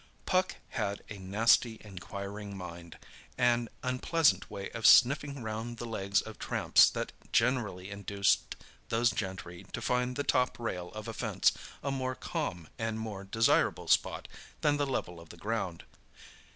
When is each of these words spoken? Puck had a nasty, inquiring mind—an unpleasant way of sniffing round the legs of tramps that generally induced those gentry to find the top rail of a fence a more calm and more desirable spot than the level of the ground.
Puck 0.25 0.55
had 0.69 1.03
a 1.09 1.19
nasty, 1.19 1.77
inquiring 1.83 2.57
mind—an 2.57 3.69
unpleasant 3.83 4.49
way 4.49 4.71
of 4.71 4.87
sniffing 4.87 5.43
round 5.43 5.77
the 5.77 5.85
legs 5.85 6.21
of 6.23 6.39
tramps 6.39 6.89
that 6.89 7.11
generally 7.31 7.91
induced 7.91 8.55
those 8.89 9.11
gentry 9.11 9.63
to 9.73 9.79
find 9.79 10.15
the 10.15 10.23
top 10.23 10.57
rail 10.57 10.89
of 10.93 11.07
a 11.07 11.13
fence 11.13 11.51
a 11.83 11.91
more 11.91 12.15
calm 12.15 12.67
and 12.79 12.99
more 12.99 13.23
desirable 13.23 13.87
spot 13.87 14.27
than 14.61 14.77
the 14.77 14.87
level 14.87 15.19
of 15.19 15.29
the 15.29 15.37
ground. 15.37 15.83